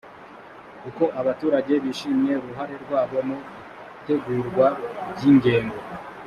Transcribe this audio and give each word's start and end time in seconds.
uko 0.89 1.03
abaturage 1.19 1.73
bishimiye 1.83 2.35
uruhare 2.43 2.75
rwabo 2.83 3.17
mu 3.27 3.37
itegurwa 3.99 4.67
ry 5.13 5.23
ingengo 5.31 5.77